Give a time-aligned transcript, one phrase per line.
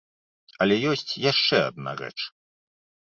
[0.65, 2.17] Але ёсць яшчэ адна рэч.